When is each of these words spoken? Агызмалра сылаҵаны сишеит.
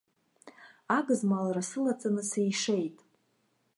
Агызмалра 0.97 1.61
сылаҵаны 1.69 2.23
сишеит. 2.29 2.97